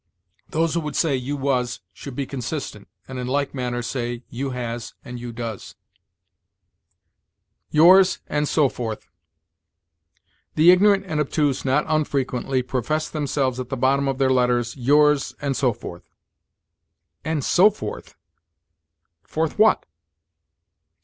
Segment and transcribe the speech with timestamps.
[0.51, 4.49] _Those who would say you was should be consistent, and in like manner say you
[4.49, 5.75] has and you does.
[7.69, 8.67] YOURS, &C.
[10.55, 15.35] The ignorant and obtuse not unfrequently profess themselves at the bottom of their letters "Yours,
[15.35, 15.71] &c." And so
[17.69, 18.15] forth!
[19.21, 19.85] forth what?